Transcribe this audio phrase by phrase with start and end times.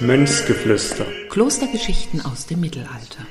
[0.00, 1.04] Mönchsgeflüster.
[1.28, 3.26] Klostergeschichten aus dem Mittelalter.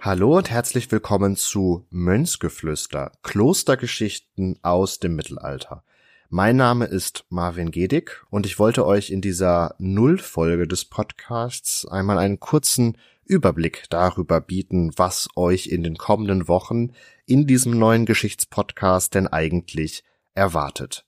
[0.00, 5.82] Hallo und herzlich willkommen zu Mönchsgeflüster, Klostergeschichten aus dem Mittelalter.
[6.30, 12.18] Mein Name ist Marvin Gedig und ich wollte euch in dieser Nullfolge des Podcasts einmal
[12.18, 12.98] einen kurzen
[13.28, 16.92] Überblick darüber bieten, was euch in den kommenden Wochen
[17.26, 20.02] in diesem neuen Geschichtspodcast denn eigentlich
[20.34, 21.04] erwartet.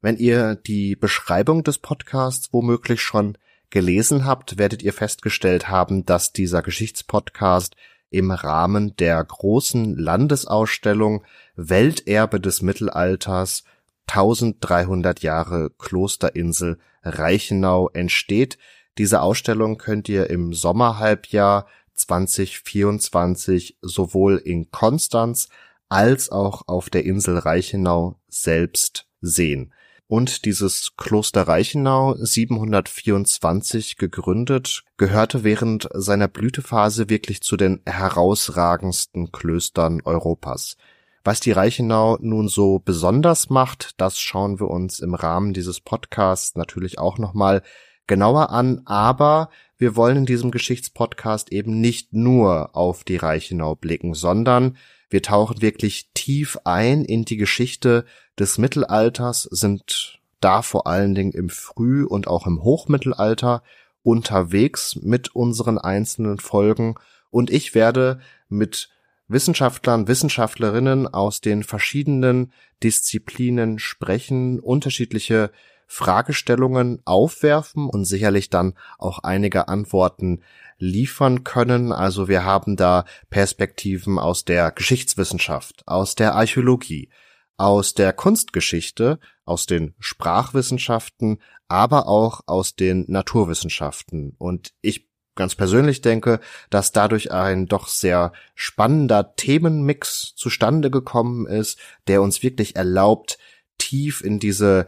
[0.00, 3.38] Wenn ihr die Beschreibung des Podcasts womöglich schon
[3.70, 7.76] gelesen habt, werdet ihr festgestellt haben, dass dieser Geschichtspodcast
[8.10, 11.24] im Rahmen der großen Landesausstellung
[11.56, 13.64] Welterbe des Mittelalters
[14.06, 18.58] 1300 Jahre Klosterinsel Reichenau entsteht.
[18.98, 25.48] Diese Ausstellung könnt ihr im Sommerhalbjahr 2024 sowohl in Konstanz
[25.88, 29.72] als auch auf der Insel Reichenau selbst sehen
[30.06, 40.02] und dieses Kloster Reichenau 724 gegründet, gehörte während seiner Blütephase wirklich zu den herausragendsten Klöstern
[40.04, 40.76] Europas.
[41.24, 46.54] Was die Reichenau nun so besonders macht, das schauen wir uns im Rahmen dieses Podcasts
[46.54, 47.62] natürlich auch nochmal
[48.06, 54.14] genauer an, aber wir wollen in diesem Geschichtspodcast eben nicht nur auf die Reichenau blicken,
[54.14, 54.76] sondern
[55.10, 58.04] wir tauchen wirklich tief ein in die Geschichte
[58.38, 63.62] des Mittelalters, sind da vor allen Dingen im Früh- und auch im Hochmittelalter
[64.02, 66.96] unterwegs mit unseren einzelnen Folgen.
[67.30, 68.90] Und ich werde mit
[69.28, 72.52] Wissenschaftlern, Wissenschaftlerinnen aus den verschiedenen
[72.82, 75.50] Disziplinen sprechen, unterschiedliche
[75.86, 80.42] Fragestellungen aufwerfen und sicherlich dann auch einige Antworten
[80.78, 81.92] liefern können.
[81.92, 87.10] Also wir haben da Perspektiven aus der Geschichtswissenschaft, aus der Archäologie,
[87.56, 94.34] aus der Kunstgeschichte, aus den Sprachwissenschaften, aber auch aus den Naturwissenschaften.
[94.38, 96.40] Und ich ganz persönlich denke,
[96.70, 103.38] dass dadurch ein doch sehr spannender Themenmix zustande gekommen ist, der uns wirklich erlaubt,
[103.78, 104.86] tief in diese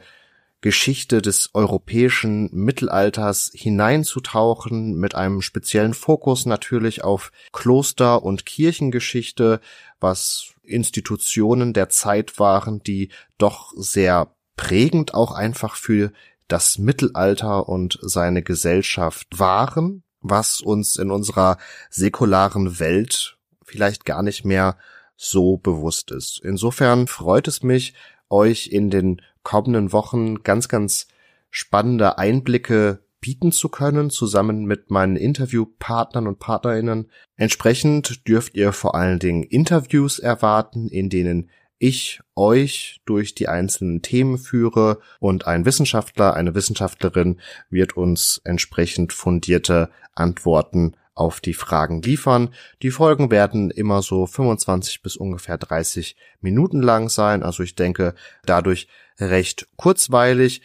[0.61, 9.61] Geschichte des europäischen Mittelalters hineinzutauchen, mit einem speziellen Fokus natürlich auf Kloster- und Kirchengeschichte,
[10.01, 16.13] was Institutionen der Zeit waren, die doch sehr prägend auch einfach für
[16.49, 21.59] das Mittelalter und seine Gesellschaft waren, was uns in unserer
[21.91, 24.77] säkularen Welt vielleicht gar nicht mehr
[25.17, 26.41] so bewusst ist.
[26.43, 27.95] Insofern freut es mich,
[28.29, 31.07] euch in den kommenden Wochen ganz, ganz
[31.51, 37.13] spannende Einblicke bieten zu können, zusammen mit meinen Interviewpartnern und Partnerinnen.
[37.37, 41.49] Entsprechend dürft ihr vor allen Dingen Interviews erwarten, in denen
[41.79, 47.41] ich euch durch die einzelnen Themen führe und ein Wissenschaftler, eine Wissenschaftlerin
[47.71, 52.51] wird uns entsprechend fundierte Antworten auf die Fragen liefern.
[52.83, 57.43] Die Folgen werden immer so 25 bis ungefähr 30 Minuten lang sein.
[57.43, 58.87] Also ich denke dadurch
[59.19, 60.61] recht kurzweilig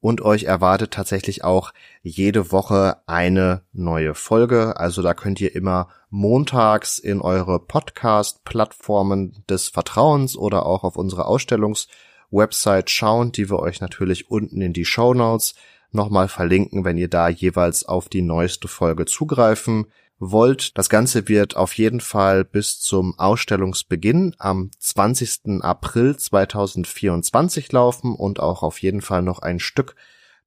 [0.00, 4.78] und euch erwartet tatsächlich auch jede Woche eine neue Folge.
[4.78, 11.26] Also da könnt ihr immer montags in eure Podcast-Plattformen des Vertrauens oder auch auf unsere
[11.26, 15.54] Ausstellungswebsite schauen, die wir euch natürlich unten in die Show Notes
[15.90, 19.86] nochmal verlinken, wenn ihr da jeweils auf die neueste Folge zugreifen
[20.18, 20.76] wollt.
[20.78, 25.62] Das Ganze wird auf jeden Fall bis zum Ausstellungsbeginn am 20.
[25.62, 29.94] April 2024 laufen und auch auf jeden Fall noch ein Stück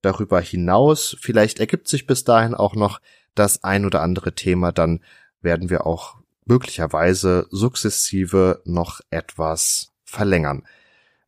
[0.02, 1.18] darüber hinaus.
[1.20, 3.00] Vielleicht ergibt sich bis dahin auch noch
[3.36, 5.02] das ein oder andere Thema, dann
[5.42, 10.64] werden wir auch möglicherweise sukzessive noch etwas verlängern.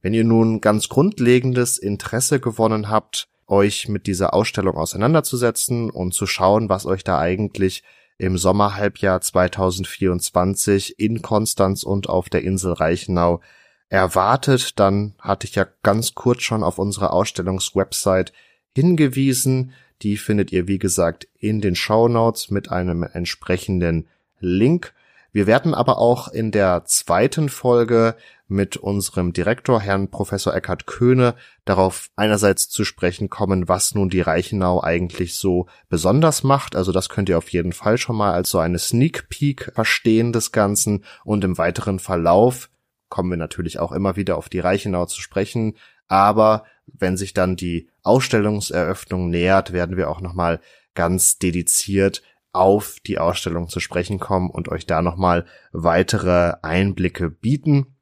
[0.02, 6.26] Wenn ihr nun ganz grundlegendes Interesse gewonnen habt, euch mit dieser Ausstellung auseinanderzusetzen und zu
[6.26, 7.84] schauen, was euch da eigentlich
[8.18, 13.42] im Sommerhalbjahr 2024 in Konstanz und auf der Insel Reichenau
[13.90, 18.32] erwartet, dann hatte ich ja ganz kurz schon auf unserer Ausstellungswebsite
[18.74, 19.74] hingewiesen.
[20.02, 22.08] Die findet ihr, wie gesagt, in den Show
[22.50, 24.08] mit einem entsprechenden
[24.40, 24.94] Link.
[25.34, 28.16] Wir werden aber auch in der zweiten Folge
[28.48, 34.20] mit unserem Direktor, Herrn Professor Eckhard Köhne, darauf einerseits zu sprechen kommen, was nun die
[34.20, 36.76] Reichenau eigentlich so besonders macht.
[36.76, 40.34] Also das könnt ihr auf jeden Fall schon mal als so eine Sneak Peek verstehen
[40.34, 41.06] des Ganzen.
[41.24, 42.70] Und im weiteren Verlauf
[43.08, 45.78] kommen wir natürlich auch immer wieder auf die Reichenau zu sprechen.
[46.10, 50.60] Aber wenn sich dann die Ausstellungseröffnung nähert, werden wir auch nochmal
[50.94, 52.22] ganz dediziert
[52.54, 57.96] auf die Ausstellung zu sprechen kommen und euch da nochmal weitere Einblicke bieten.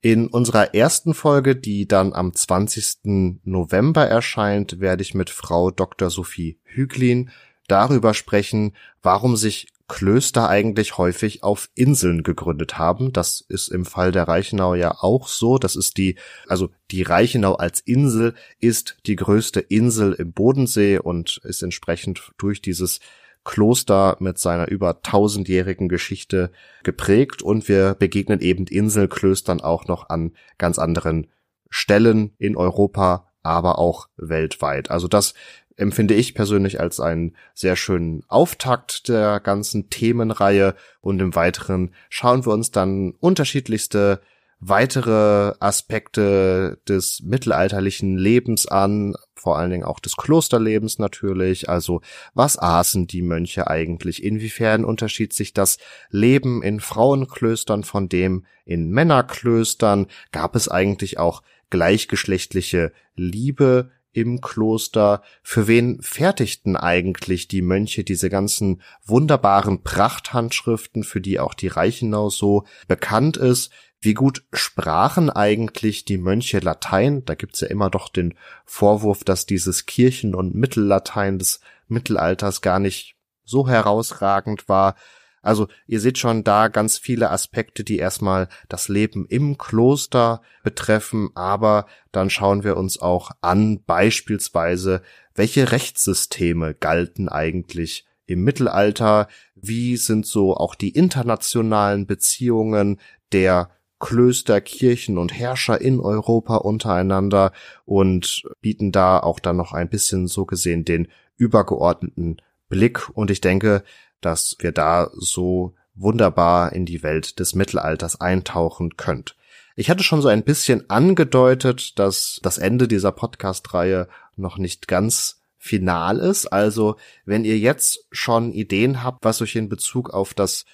[0.00, 3.40] In unserer ersten Folge, die dann am 20.
[3.44, 6.10] November erscheint, werde ich mit Frau Dr.
[6.10, 7.30] Sophie Hüglin
[7.66, 13.10] darüber sprechen, warum sich Klöster eigentlich häufig auf Inseln gegründet haben.
[13.12, 15.56] Das ist im Fall der Reichenau ja auch so.
[15.56, 16.16] Das ist die,
[16.46, 22.60] also die Reichenau als Insel ist die größte Insel im Bodensee und ist entsprechend durch
[22.60, 23.00] dieses
[23.48, 26.50] Kloster mit seiner über tausendjährigen Geschichte
[26.82, 31.28] geprägt und wir begegnen eben Inselklöstern auch noch an ganz anderen
[31.70, 34.90] Stellen in Europa, aber auch weltweit.
[34.90, 35.32] Also das
[35.76, 42.44] empfinde ich persönlich als einen sehr schönen Auftakt der ganzen Themenreihe und im Weiteren schauen
[42.44, 44.20] wir uns dann unterschiedlichste
[44.60, 51.68] weitere Aspekte des mittelalterlichen Lebens an, vor allen Dingen auch des Klosterlebens natürlich.
[51.68, 52.00] Also
[52.34, 54.22] was aßen die Mönche eigentlich?
[54.22, 55.78] Inwiefern unterschied sich das
[56.10, 60.06] Leben in Frauenklöstern von dem in Männerklöstern?
[60.32, 63.90] Gab es eigentlich auch gleichgeschlechtliche Liebe
[64.20, 65.22] im Kloster?
[65.42, 72.30] Für wen fertigten eigentlich die Mönche diese ganzen wunderbaren Prachthandschriften, für die auch die Reichenau
[72.30, 73.70] so bekannt ist?
[74.00, 77.24] Wie gut sprachen eigentlich die Mönche Latein?
[77.24, 78.34] Da gibt's ja immer doch den
[78.64, 84.94] Vorwurf, dass dieses Kirchen- und Mittellatein des Mittelalters gar nicht so herausragend war.
[85.42, 91.30] Also ihr seht schon da ganz viele Aspekte, die erstmal das Leben im Kloster betreffen,
[91.34, 95.02] aber dann schauen wir uns auch an beispielsweise,
[95.34, 103.00] welche Rechtssysteme galten eigentlich im Mittelalter, wie sind so auch die internationalen Beziehungen
[103.32, 103.70] der
[104.00, 107.52] Klöster, Kirchen und Herrscher in Europa untereinander
[107.84, 113.08] und bieten da auch dann noch ein bisschen so gesehen den übergeordneten Blick.
[113.10, 113.82] Und ich denke,
[114.20, 119.36] dass wir da so wunderbar in die Welt des Mittelalters eintauchen könnt.
[119.76, 125.42] Ich hatte schon so ein bisschen angedeutet, dass das Ende dieser Podcast-Reihe noch nicht ganz
[125.56, 126.46] final ist.
[126.46, 130.64] Also, wenn ihr jetzt schon Ideen habt, was euch in Bezug auf das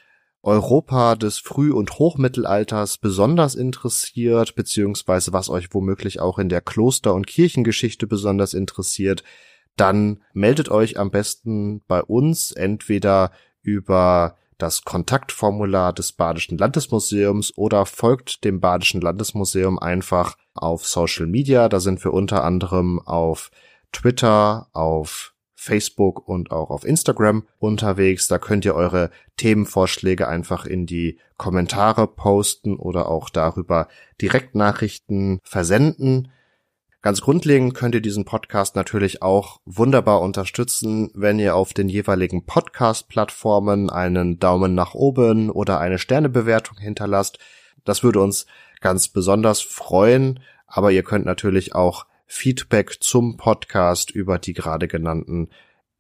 [0.43, 7.15] Europa des Früh- und Hochmittelalters besonders interessiert, beziehungsweise was euch womöglich auch in der Kloster-
[7.15, 9.25] und Kirchengeschichte besonders interessiert,
[9.77, 13.33] dann meldet euch am besten bei uns entweder
[13.63, 21.69] über das Kontaktformular des Badischen Landesmuseums oder folgt dem Badischen Landesmuseum einfach auf Social Media.
[21.69, 23.51] Da sind wir unter anderem auf
[23.93, 25.35] Twitter, auf
[25.65, 28.29] Facebook und auch auf Instagram unterwegs.
[28.29, 33.89] Da könnt ihr eure Themenvorschläge einfach in die Kommentare posten oder auch darüber
[34.21, 36.31] Direktnachrichten versenden.
[37.05, 42.47] Ganz grundlegend könnt ihr diesen Podcast natürlich auch wunderbar unterstützen, wenn ihr auf den jeweiligen
[42.47, 47.39] Podcast-Plattformen einen Daumen nach oben oder eine Sternebewertung hinterlasst.
[47.85, 48.47] Das würde uns
[48.81, 55.51] ganz besonders freuen, aber ihr könnt natürlich auch Feedback zum Podcast über die gerade genannten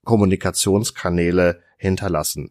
[0.05, 2.49] Kommunikationskanäle hinterlassen.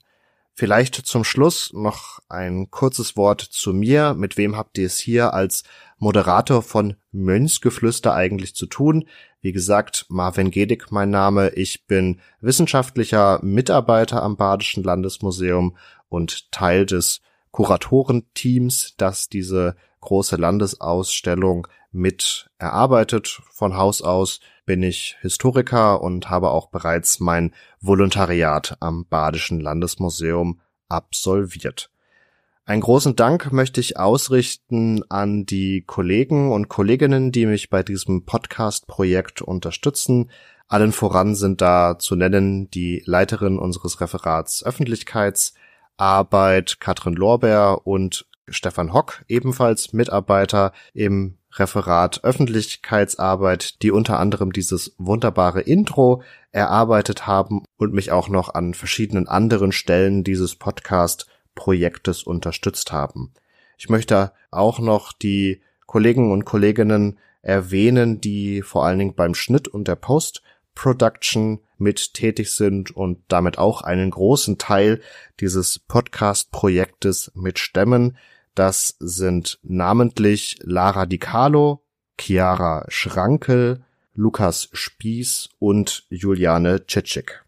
[0.56, 4.14] Vielleicht zum Schluss noch ein kurzes Wort zu mir.
[4.14, 5.64] Mit wem habt ihr es hier als
[6.04, 9.08] Moderator von Mönchsgeflüster eigentlich zu tun?
[9.42, 11.52] Wie gesagt, Marvin Gedig mein Name.
[11.52, 15.78] Ich bin wissenschaftlicher Mitarbeiter am Badischen Landesmuseum
[16.10, 17.22] und Teil des
[17.52, 23.42] Kuratorenteams, das diese große Landesausstellung mit erarbeitet.
[23.52, 30.60] Von Haus aus bin ich Historiker und habe auch bereits mein Volontariat am Badischen Landesmuseum
[30.90, 31.93] absolviert.
[32.66, 38.24] Einen großen Dank möchte ich ausrichten an die Kollegen und Kolleginnen, die mich bei diesem
[38.24, 40.32] Podcast-Projekt unterstützen.
[40.70, 48.94] Allen voran sind da zu nennen die Leiterin unseres Referats Öffentlichkeitsarbeit, Katrin Lorbeer und Stefan
[48.94, 57.94] Hock, ebenfalls Mitarbeiter im Referat Öffentlichkeitsarbeit, die unter anderem dieses wunderbare Intro erarbeitet haben und
[57.94, 60.56] mich auch noch an verschiedenen anderen Stellen dieses
[61.54, 63.34] Podcast-Projektes unterstützt haben.
[63.78, 69.68] Ich möchte auch noch die Kollegen und Kolleginnen erwähnen, die vor allen Dingen beim Schnitt
[69.68, 75.02] und der Post-Production mit tätig sind und damit auch einen großen Teil
[75.40, 78.18] dieses Podcast-Projektes mitstemmen.
[78.56, 81.84] Das sind namentlich Lara Di Carlo,
[82.20, 83.84] Chiara Schrankel,
[84.14, 87.43] Lukas Spieß und Juliane Tschitschik.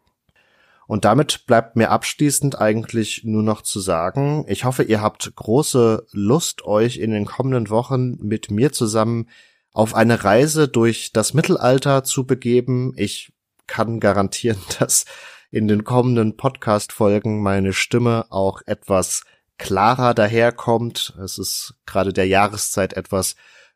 [0.88, 6.06] Und damit bleibt mir abschließend eigentlich nur noch zu sagen, ich hoffe, ihr habt große
[6.12, 9.30] Lust, euch in den kommenden Wochen mit mir zusammen
[9.72, 12.94] auf eine Reise durch das Mittelalter zu begeben.
[12.96, 13.34] Ich
[13.68, 15.06] kann garantieren, dass
[15.51, 19.24] in den kommenden Podcast-Folgen meine Stimme auch etwas
[19.58, 21.15] klarer daherkommt.
[21.24, 23.36] Es ist gerade der Jahreszeit etwas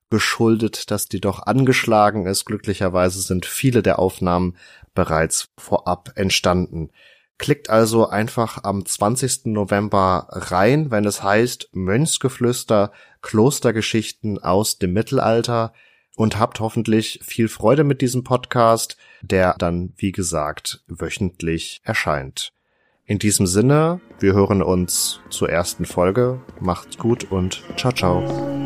[0.09, 2.45] geschuldet, dass die doch angeschlagen ist.
[2.45, 4.57] Glücklicherweise sind viele der Aufnahmen
[4.93, 6.91] bereits vorab entstanden.
[7.37, 9.45] Klickt also einfach am 20.
[9.45, 15.71] November rein, wenn es heißt Mönchsgeflüster, Klostergeschichten aus dem Mittelalter
[16.17, 22.51] und habt hoffentlich viel Freude mit diesem Podcast, der dann, wie gesagt, wöchentlich erscheint.
[23.05, 26.41] In diesem Sinne, wir hören uns zur ersten Folge.
[26.59, 28.58] Macht's gut und ciao, ciao.